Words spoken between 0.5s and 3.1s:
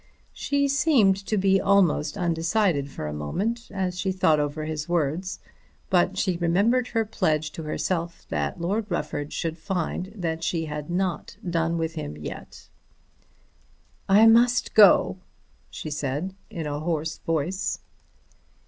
seemed to be almost undecided for